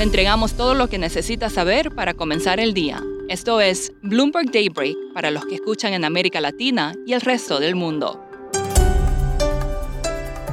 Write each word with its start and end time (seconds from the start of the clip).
Le 0.00 0.04
entregamos 0.04 0.54
todo 0.54 0.72
lo 0.72 0.88
que 0.88 0.96
necesita 0.96 1.50
saber 1.50 1.94
para 1.94 2.14
comenzar 2.14 2.58
el 2.58 2.72
día. 2.72 3.04
Esto 3.28 3.60
es 3.60 3.92
Bloomberg 4.02 4.50
Daybreak 4.50 4.96
para 5.12 5.30
los 5.30 5.44
que 5.44 5.56
escuchan 5.56 5.92
en 5.92 6.06
América 6.06 6.40
Latina 6.40 6.94
y 7.06 7.12
el 7.12 7.20
resto 7.20 7.60
del 7.60 7.74
mundo. 7.74 8.18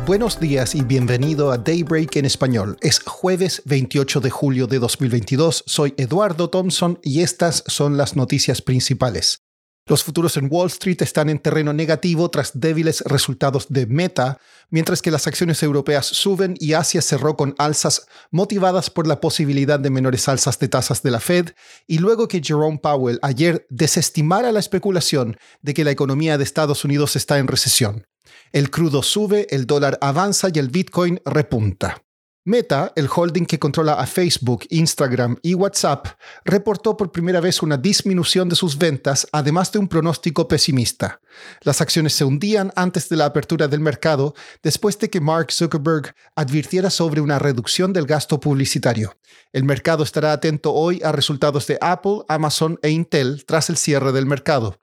Buenos 0.05 0.41
días 0.41 0.75
y 0.75 0.81
bienvenido 0.83 1.53
a 1.53 1.57
Daybreak 1.57 2.17
en 2.17 2.25
español. 2.25 2.75
Es 2.81 2.99
jueves 2.99 3.61
28 3.63 4.19
de 4.19 4.29
julio 4.29 4.67
de 4.67 4.79
2022. 4.79 5.63
Soy 5.65 5.93
Eduardo 5.95 6.49
Thompson 6.49 6.99
y 7.01 7.21
estas 7.21 7.63
son 7.67 7.95
las 7.95 8.17
noticias 8.17 8.61
principales. 8.61 9.46
Los 9.87 10.03
futuros 10.03 10.35
en 10.35 10.49
Wall 10.51 10.67
Street 10.67 11.01
están 11.01 11.29
en 11.29 11.39
terreno 11.39 11.71
negativo 11.71 12.29
tras 12.29 12.51
débiles 12.59 13.01
resultados 13.05 13.67
de 13.69 13.85
Meta, 13.85 14.37
mientras 14.69 15.01
que 15.01 15.11
las 15.11 15.27
acciones 15.27 15.63
europeas 15.63 16.05
suben 16.05 16.55
y 16.59 16.73
Asia 16.73 17.01
cerró 17.01 17.37
con 17.37 17.55
alzas 17.57 18.05
motivadas 18.29 18.89
por 18.89 19.07
la 19.07 19.21
posibilidad 19.21 19.79
de 19.79 19.89
menores 19.89 20.27
alzas 20.27 20.59
de 20.59 20.67
tasas 20.67 21.03
de 21.03 21.11
la 21.11 21.21
Fed 21.21 21.51
y 21.87 21.99
luego 21.99 22.27
que 22.27 22.41
Jerome 22.43 22.79
Powell 22.79 23.19
ayer 23.21 23.65
desestimara 23.69 24.51
la 24.51 24.59
especulación 24.59 25.37
de 25.61 25.73
que 25.73 25.85
la 25.85 25.91
economía 25.91 26.37
de 26.37 26.43
Estados 26.43 26.83
Unidos 26.83 27.15
está 27.15 27.37
en 27.37 27.47
recesión. 27.47 28.05
El 28.51 28.69
crudo 28.69 29.03
sube, 29.03 29.47
el 29.51 29.67
dólar 29.67 29.97
avanza 30.01 30.49
y 30.53 30.59
el 30.59 30.67
Bitcoin 30.67 31.21
repunta. 31.23 32.03
Meta, 32.47 32.93
el 32.95 33.09
holding 33.13 33.45
que 33.45 33.59
controla 33.59 33.95
a 33.95 34.05
Facebook, 34.05 34.63
Instagram 34.69 35.35
y 35.41 35.53
WhatsApp, 35.53 36.07
reportó 36.45 36.95
por 36.95 37.11
primera 37.11 37.41
vez 37.41 37.61
una 37.61 37.75
disminución 37.75 38.47
de 38.47 38.55
sus 38.55 38.77
ventas, 38.77 39.27
además 39.33 39.69
de 39.73 39.79
un 39.79 39.89
pronóstico 39.89 40.47
pesimista. 40.47 41.19
Las 41.63 41.81
acciones 41.81 42.13
se 42.13 42.23
hundían 42.23 42.71
antes 42.77 43.09
de 43.09 43.17
la 43.17 43.25
apertura 43.25 43.67
del 43.67 43.81
mercado, 43.81 44.33
después 44.63 44.97
de 44.97 45.09
que 45.09 45.19
Mark 45.19 45.51
Zuckerberg 45.51 46.15
advirtiera 46.37 46.89
sobre 46.89 47.19
una 47.19 47.37
reducción 47.37 47.91
del 47.91 48.05
gasto 48.05 48.39
publicitario. 48.39 49.17
El 49.51 49.65
mercado 49.65 50.05
estará 50.05 50.31
atento 50.31 50.71
hoy 50.71 51.01
a 51.03 51.11
resultados 51.11 51.67
de 51.67 51.77
Apple, 51.81 52.21
Amazon 52.29 52.79
e 52.81 52.91
Intel 52.91 53.43
tras 53.45 53.69
el 53.69 53.75
cierre 53.75 54.13
del 54.13 54.25
mercado. 54.25 54.79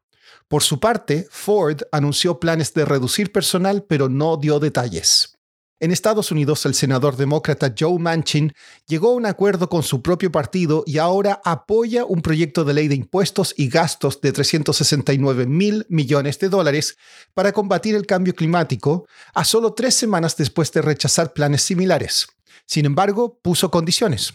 Por 0.49 0.63
su 0.63 0.81
parte, 0.81 1.27
Ford 1.31 1.81
anunció 1.93 2.39
planes 2.39 2.75
de 2.75 2.85
reducir 2.85 3.33
personal, 3.33 3.87
pero 3.89 4.11
no 4.11 4.37
dio 4.37 4.61
detalles. 4.61 5.34
En 5.81 5.91
Estados 5.91 6.31
Unidos, 6.31 6.65
el 6.67 6.75
senador 6.75 7.17
demócrata 7.17 7.75
Joe 7.77 7.99
Manchin 7.99 8.53
llegó 8.87 9.11
a 9.11 9.15
un 9.15 9.27
acuerdo 9.27 9.69
con 9.69 9.83
su 9.83 10.03
propio 10.03 10.31
partido 10.31 10.85
y 10.87 10.99
ahora 10.99 11.41
apoya 11.45 12.05
un 12.05 12.23
proyecto 12.23 12.65
de 12.65 12.75
ley 12.75 12.87
de 12.87 12.95
impuestos 12.95 13.53
y 13.57 13.69
gastos 13.69 14.21
de 14.21 14.33
369 14.33 15.47
mil 15.47 15.85
millones 15.89 16.39
de 16.39 16.49
dólares 16.49 16.97
para 17.35 17.53
combatir 17.53 17.97
el 17.97 18.07
cambio 18.07 18.35
climático, 18.35 19.09
a 19.35 19.45
solo 19.45 19.75
tres 19.75 19.97
semanas 19.97 20.37
después 20.37 20.71
de 20.71 20.81
rechazar 20.81 21.33
planes 21.33 21.63
similares. 21.63 22.29
Sin 22.67 22.87
embargo, 22.87 23.41
puso 23.43 23.73
condiciones. 23.73 24.33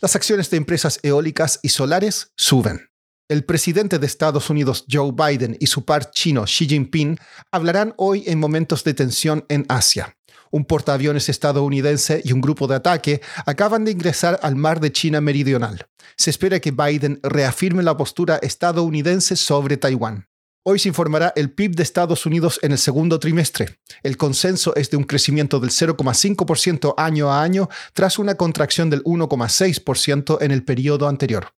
Las 0.00 0.16
acciones 0.16 0.50
de 0.50 0.56
empresas 0.56 0.98
eólicas 1.04 1.60
y 1.62 1.68
solares 1.68 2.32
suben. 2.36 2.88
El 3.28 3.44
presidente 3.44 4.00
de 4.00 4.06
Estados 4.06 4.50
Unidos, 4.50 4.84
Joe 4.90 5.12
Biden, 5.12 5.56
y 5.60 5.68
su 5.68 5.84
par 5.84 6.10
chino, 6.10 6.46
Xi 6.46 6.66
Jinping, 6.66 7.16
hablarán 7.52 7.94
hoy 7.96 8.24
en 8.26 8.40
momentos 8.40 8.82
de 8.82 8.92
tensión 8.92 9.44
en 9.48 9.66
Asia 9.68 10.16
un 10.50 10.64
portaaviones 10.64 11.28
estadounidense 11.28 12.20
y 12.24 12.32
un 12.32 12.40
grupo 12.40 12.66
de 12.66 12.76
ataque 12.76 13.20
acaban 13.46 13.84
de 13.84 13.92
ingresar 13.92 14.38
al 14.42 14.56
mar 14.56 14.80
de 14.80 14.92
China 14.92 15.20
Meridional. 15.20 15.86
Se 16.16 16.30
espera 16.30 16.60
que 16.60 16.72
Biden 16.72 17.20
reafirme 17.22 17.82
la 17.82 17.96
postura 17.96 18.38
estadounidense 18.42 19.36
sobre 19.36 19.76
Taiwán. 19.76 20.26
Hoy 20.62 20.78
se 20.78 20.88
informará 20.88 21.32
el 21.36 21.52
PIB 21.52 21.74
de 21.74 21.82
Estados 21.82 22.26
Unidos 22.26 22.60
en 22.62 22.72
el 22.72 22.78
segundo 22.78 23.18
trimestre. 23.18 23.78
El 24.02 24.18
consenso 24.18 24.74
es 24.76 24.90
de 24.90 24.98
un 24.98 25.04
crecimiento 25.04 25.58
del 25.58 25.70
0,5% 25.70 26.94
año 26.98 27.32
a 27.32 27.42
año 27.42 27.70
tras 27.94 28.18
una 28.18 28.34
contracción 28.34 28.90
del 28.90 29.02
1,6% 29.04 30.36
en 30.42 30.50
el 30.50 30.62
periodo 30.62 31.08
anterior. 31.08 31.54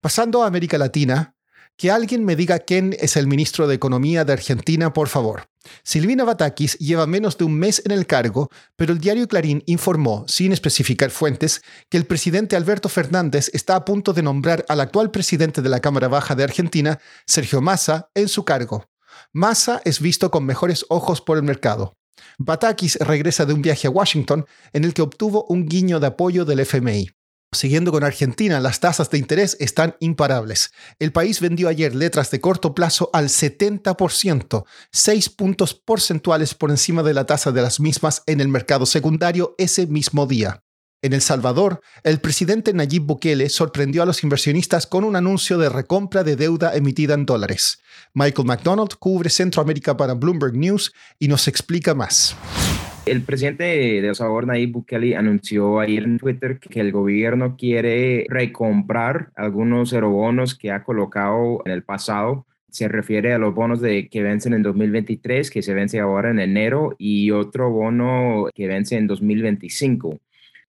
Pasando 0.00 0.42
a 0.42 0.46
América 0.46 0.78
Latina, 0.78 1.35
que 1.76 1.90
alguien 1.90 2.24
me 2.24 2.36
diga 2.36 2.58
quién 2.58 2.96
es 2.98 3.16
el 3.16 3.26
ministro 3.26 3.66
de 3.66 3.74
Economía 3.74 4.24
de 4.24 4.32
Argentina, 4.32 4.92
por 4.92 5.08
favor. 5.08 5.48
Silvina 5.82 6.24
Batakis 6.24 6.78
lleva 6.78 7.06
menos 7.06 7.36
de 7.38 7.44
un 7.44 7.58
mes 7.58 7.82
en 7.84 7.90
el 7.90 8.06
cargo, 8.06 8.50
pero 8.76 8.92
el 8.92 9.00
diario 9.00 9.26
Clarín 9.28 9.62
informó, 9.66 10.24
sin 10.28 10.52
especificar 10.52 11.10
fuentes, 11.10 11.62
que 11.90 11.96
el 11.96 12.06
presidente 12.06 12.56
Alberto 12.56 12.88
Fernández 12.88 13.50
está 13.52 13.76
a 13.76 13.84
punto 13.84 14.12
de 14.12 14.22
nombrar 14.22 14.64
al 14.68 14.80
actual 14.80 15.10
presidente 15.10 15.62
de 15.62 15.68
la 15.68 15.80
Cámara 15.80 16.08
Baja 16.08 16.34
de 16.34 16.44
Argentina, 16.44 16.98
Sergio 17.26 17.60
Massa, 17.60 18.08
en 18.14 18.28
su 18.28 18.44
cargo. 18.44 18.88
Massa 19.32 19.80
es 19.84 20.00
visto 20.00 20.30
con 20.30 20.44
mejores 20.44 20.86
ojos 20.88 21.20
por 21.20 21.36
el 21.36 21.42
mercado. 21.42 21.94
Batakis 22.38 22.96
regresa 22.96 23.44
de 23.44 23.54
un 23.54 23.62
viaje 23.62 23.86
a 23.86 23.90
Washington 23.90 24.46
en 24.72 24.84
el 24.84 24.94
que 24.94 25.02
obtuvo 25.02 25.46
un 25.48 25.66
guiño 25.66 26.00
de 26.00 26.06
apoyo 26.06 26.44
del 26.44 26.60
FMI. 26.60 27.10
Siguiendo 27.52 27.92
con 27.92 28.02
Argentina, 28.04 28.60
las 28.60 28.80
tasas 28.80 29.08
de 29.10 29.18
interés 29.18 29.56
están 29.60 29.96
imparables. 30.00 30.72
El 30.98 31.12
país 31.12 31.40
vendió 31.40 31.68
ayer 31.68 31.94
letras 31.94 32.30
de 32.30 32.40
corto 32.40 32.74
plazo 32.74 33.08
al 33.12 33.28
70%, 33.28 34.64
6 34.90 35.28
puntos 35.30 35.72
porcentuales 35.72 36.54
por 36.54 36.70
encima 36.70 37.02
de 37.02 37.14
la 37.14 37.24
tasa 37.24 37.52
de 37.52 37.62
las 37.62 37.80
mismas 37.80 38.22
en 38.26 38.40
el 38.40 38.48
mercado 38.48 38.84
secundario 38.84 39.54
ese 39.58 39.86
mismo 39.86 40.26
día. 40.26 40.64
En 41.02 41.12
El 41.12 41.20
Salvador, 41.20 41.80
el 42.02 42.20
presidente 42.20 42.72
Nayib 42.72 43.04
Bukele 43.04 43.48
sorprendió 43.48 44.02
a 44.02 44.06
los 44.06 44.24
inversionistas 44.24 44.86
con 44.86 45.04
un 45.04 45.14
anuncio 45.14 45.56
de 45.56 45.68
recompra 45.68 46.24
de 46.24 46.36
deuda 46.36 46.74
emitida 46.74 47.14
en 47.14 47.26
dólares. 47.26 47.78
Michael 48.12 48.48
McDonald 48.48 48.94
cubre 48.98 49.30
Centroamérica 49.30 49.96
para 49.96 50.14
Bloomberg 50.14 50.54
News 50.54 50.92
y 51.18 51.28
nos 51.28 51.46
explica 51.48 51.94
más. 51.94 52.34
El 53.06 53.22
presidente 53.22 53.62
de 53.62 53.98
El 54.00 54.14
Salvador, 54.16 54.48
Nayib 54.48 54.72
Bukele, 54.72 55.14
anunció 55.14 55.78
ayer 55.78 56.02
en 56.02 56.18
Twitter 56.18 56.58
que 56.58 56.80
el 56.80 56.90
gobierno 56.90 57.56
quiere 57.56 58.26
recomprar 58.28 59.30
algunos 59.36 59.92
eurobonos 59.92 60.56
que 60.56 60.72
ha 60.72 60.82
colocado 60.82 61.62
en 61.64 61.70
el 61.70 61.84
pasado. 61.84 62.46
Se 62.68 62.88
refiere 62.88 63.32
a 63.32 63.38
los 63.38 63.54
bonos 63.54 63.80
de, 63.80 64.08
que 64.08 64.24
vencen 64.24 64.54
en 64.54 64.64
2023, 64.64 65.52
que 65.52 65.62
se 65.62 65.72
vence 65.72 66.00
ahora 66.00 66.30
en 66.30 66.40
enero, 66.40 66.96
y 66.98 67.30
otro 67.30 67.70
bono 67.70 68.48
que 68.52 68.66
vence 68.66 68.96
en 68.96 69.06
2025. 69.06 70.18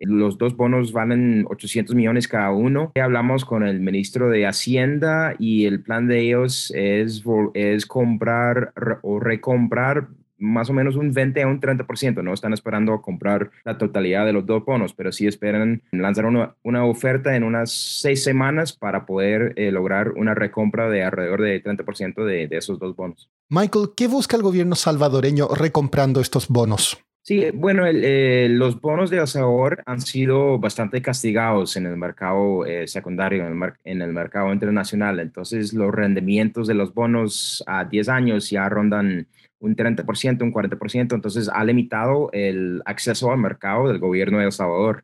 Los 0.01 0.37
dos 0.37 0.55
bonos 0.55 0.91
valen 0.91 1.43
800 1.49 1.95
millones 1.95 2.27
cada 2.27 2.51
uno. 2.51 2.91
Hablamos 3.01 3.45
con 3.45 3.63
el 3.63 3.79
ministro 3.79 4.29
de 4.29 4.45
Hacienda 4.45 5.35
y 5.39 5.65
el 5.65 5.81
plan 5.81 6.07
de 6.07 6.19
ellos 6.19 6.71
es, 6.75 7.23
es 7.55 7.85
comprar 7.87 8.73
o 9.01 9.19
recomprar 9.19 10.09
más 10.37 10.69
o 10.69 10.73
menos 10.73 10.95
un 10.95 11.11
20 11.11 11.41
a 11.41 11.47
un 11.47 11.59
30%. 11.59 12.23
No 12.23 12.33
están 12.33 12.53
esperando 12.53 13.01
comprar 13.01 13.51
la 13.63 13.77
totalidad 13.77 14.25
de 14.25 14.33
los 14.33 14.45
dos 14.45 14.63
bonos, 14.65 14.93
pero 14.93 15.11
sí 15.11 15.27
esperan 15.27 15.81
lanzar 15.91 16.25
una, 16.25 16.55
una 16.63 16.85
oferta 16.85 17.35
en 17.35 17.43
unas 17.43 17.71
seis 17.71 18.23
semanas 18.23 18.73
para 18.73 19.05
poder 19.05 19.53
eh, 19.55 19.71
lograr 19.71 20.11
una 20.11 20.33
recompra 20.33 20.89
de 20.89 21.03
alrededor 21.03 21.41
de 21.41 21.63
30% 21.63 22.25
de, 22.25 22.47
de 22.47 22.57
esos 22.57 22.79
dos 22.79 22.95
bonos. 22.95 23.29
Michael, 23.49 23.89
¿qué 23.95 24.07
busca 24.07 24.35
el 24.35 24.43
gobierno 24.43 24.75
salvadoreño 24.75 25.47
recomprando 25.49 26.21
estos 26.21 26.47
bonos? 26.47 27.06
Sí, 27.27 27.43
bueno, 27.53 27.85
eh, 27.85 28.47
los 28.49 28.79
bonos 28.79 29.09
de 29.09 29.19
Azahor 29.19 29.83
han 29.85 29.99
sido 29.99 30.59
bastante 30.59 31.01
castigados 31.01 31.75
en 31.75 31.85
el 31.85 31.97
mercado 31.97 32.65
eh, 32.65 32.88
secundario, 32.88 33.45
en 33.45 33.61
el, 33.61 33.73
en 33.83 34.01
el, 34.01 34.13
mercado 34.13 34.53
internacional. 34.53 35.19
Entonces, 35.19 35.73
los 35.73 35.93
rendimientos 35.93 36.67
de 36.67 36.73
los 36.73 36.93
bonos 36.93 37.66
a 37.67 37.83
10 37.83 38.07
años 38.07 38.49
ya 38.49 38.69
rondan 38.69 39.27
un 39.59 39.75
30%, 39.75 40.41
un 40.41 40.53
40%, 40.53 41.16
entonces 41.16 41.49
ha 41.53 41.66
limitado 41.66 42.29
el 42.31 42.81
acceso 42.85 43.29
al 43.29 43.39
mercado 43.39 43.89
del 43.89 43.99
gobierno 43.99 44.37
de 44.39 44.45
El 44.45 44.53
Salvador. 44.53 45.03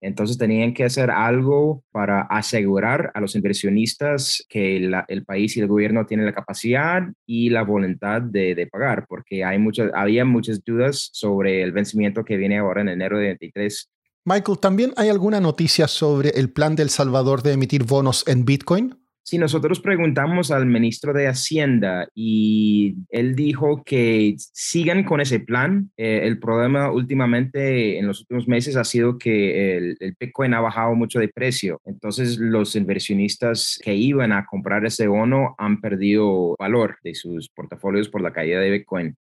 Entonces 0.00 0.38
tenían 0.38 0.74
que 0.74 0.84
hacer 0.84 1.10
algo 1.10 1.82
para 1.90 2.22
asegurar 2.22 3.10
a 3.14 3.20
los 3.20 3.34
inversionistas 3.34 4.44
que 4.48 4.76
el 4.76 5.24
país 5.24 5.56
y 5.56 5.60
el 5.60 5.68
gobierno 5.68 6.06
tienen 6.06 6.26
la 6.26 6.32
capacidad 6.32 7.02
y 7.26 7.50
la 7.50 7.62
voluntad 7.62 8.22
de, 8.22 8.68
pagar, 8.70 9.06
porque 9.08 9.44
hay 9.44 9.58
muchas, 9.58 9.90
había 9.94 10.24
muchas 10.24 10.62
dudas 10.64 11.08
sobre 11.12 11.62
el 11.62 11.72
vencimiento 11.72 12.24
que 12.24 12.36
viene 12.36 12.58
ahora 12.58 12.82
en 12.82 12.88
enero 12.88 13.18
de 13.18 13.26
23. 13.26 13.90
Michael, 14.24 14.58
¿también 14.58 14.92
hay 14.96 15.08
alguna 15.08 15.40
noticia 15.40 15.86
sobre 15.86 16.30
el 16.30 16.50
plan 16.50 16.74
de 16.74 16.88
Salvador 16.88 17.42
de 17.42 17.52
emitir 17.52 17.84
bonos 17.84 18.26
en 18.26 18.44
Bitcoin? 18.44 19.05
Si 19.28 19.38
nosotros 19.38 19.80
preguntamos 19.80 20.52
al 20.52 20.66
ministro 20.66 21.12
de 21.12 21.26
Hacienda 21.26 22.06
y 22.14 22.94
él 23.10 23.34
dijo 23.34 23.82
que 23.84 24.36
sigan 24.38 25.02
con 25.02 25.20
ese 25.20 25.40
plan, 25.40 25.90
eh, 25.96 26.20
el 26.22 26.38
problema 26.38 26.92
últimamente 26.92 27.98
en 27.98 28.06
los 28.06 28.20
últimos 28.20 28.46
meses 28.46 28.76
ha 28.76 28.84
sido 28.84 29.18
que 29.18 29.78
el, 29.78 29.96
el, 29.98 30.14
Bitcoin 30.16 30.54
ha 30.54 30.60
bajado 30.60 30.94
mucho 30.94 31.18
de 31.18 31.26
precio. 31.26 31.80
Entonces 31.86 32.38
los 32.38 32.76
inversionistas 32.76 33.80
que 33.82 33.96
iban 33.96 34.30
a 34.30 34.46
comprar 34.46 34.86
ese 34.86 35.08
bono 35.08 35.56
han 35.58 35.80
perdido 35.80 36.54
valor 36.56 36.98
de 37.02 37.16
sus 37.16 37.48
portafolios 37.48 38.08
por 38.08 38.20
la 38.20 38.32
caída 38.32 38.60
de 38.60 38.70
Bitcoin 38.70 39.16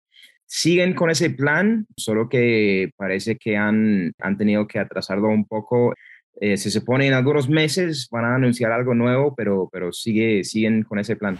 siguen 0.45 0.93
con 0.93 1.09
ese 1.09 1.31
plan, 1.31 1.87
solo 1.97 2.29
que 2.29 2.91
parece 2.95 3.37
que 3.37 3.57
han, 3.57 4.13
han 4.19 4.37
tenido 4.37 4.67
que 4.67 4.77
atrasarlo 4.77 5.29
un 5.29 5.45
poco. 5.45 5.95
Eh, 6.41 6.57
se 6.57 6.81
pone 6.81 7.07
en 7.07 7.13
algunos 7.13 7.49
meses, 7.49 8.07
van 8.11 8.25
a 8.25 8.35
anunciar 8.35 8.71
algo 8.71 8.93
nuevo, 8.93 9.33
pero, 9.35 9.69
pero 9.71 9.91
sigue, 9.91 10.43
siguen 10.43 10.83
con 10.83 10.99
ese 10.99 11.15
plan. 11.15 11.37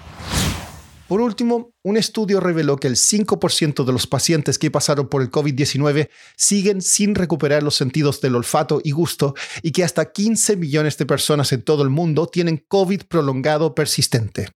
Por 1.08 1.22
último, 1.22 1.72
un 1.84 1.98
estudio 1.98 2.40
reveló 2.40 2.78
que 2.78 2.88
el 2.88 2.96
5% 2.96 3.86
de 3.86 3.94
los 3.94 4.08
pacientes 4.08 4.58
que 4.58 4.72
pasaron 4.72 5.08
por 5.08 5.22
el 5.22 5.30
COVID-19 5.30 6.10
siguen 6.36 6.82
sin 6.82 7.14
recuperar 7.14 7.62
los 7.62 7.76
sentidos 7.76 8.22
del 8.22 8.36
olfato 8.36 8.82
y 8.84 8.90
gusto 8.90 9.36
y 9.62 9.72
que 9.72 9.84
hasta 9.84 10.12
15 10.12 10.58
millones 10.58 10.98
de 10.98 11.06
personas 11.06 11.52
en 11.52 11.62
todo 11.62 11.84
el 11.84 11.92
mundo 11.92 12.26
tienen 12.26 12.66
COVID 12.68 13.04
prolongado 13.04 13.76
persistente. 13.76 14.50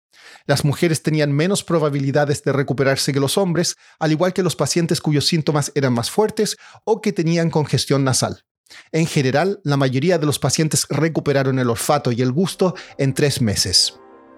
Las 0.46 0.64
mujeres 0.64 1.04
tenían 1.04 1.34
menos 1.34 1.66
probabilidades 1.66 2.44
de 2.44 2.54
recuperarse 2.54 3.12
que 3.12 3.20
los 3.20 3.38
hombres, 3.38 3.76
al 4.00 4.14
igual 4.14 4.32
que 4.32 4.44
los 4.44 4.56
pacientes 4.56 5.02
cuyos 5.02 5.26
síntomas 5.26 5.74
eran 5.76 5.92
más 5.92 6.10
fuertes 6.10 6.56
o 6.86 7.02
que 7.02 7.12
tenían 7.12 7.50
congestión 7.50 8.06
nasal. 8.06 8.47
En 8.92 9.06
general, 9.08 9.60
la 9.64 9.78
mayoría 9.78 10.18
de 10.18 10.26
los 10.26 10.40
pacientes 10.40 10.86
recuperaron 10.90 11.60
el 11.60 11.70
olfato 11.70 12.12
y 12.12 12.22
el 12.22 12.32
gusto 12.32 12.76
en 12.98 13.14
tres 13.14 13.42
meses. 13.42 14.00